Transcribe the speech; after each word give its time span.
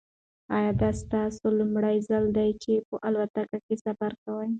ایا 0.57 0.71
دا 0.81 0.89
ستاسو 1.01 1.45
لومړی 1.59 1.97
ځل 2.09 2.23
دی 2.37 2.49
چې 2.63 2.73
په 2.87 2.95
الوتکه 3.07 3.57
کې 3.65 3.75
سفر 3.85 4.11
کوئ؟ 4.23 4.49